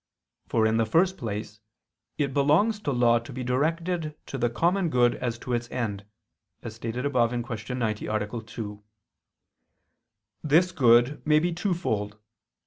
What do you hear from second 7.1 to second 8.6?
(Q. 90, A.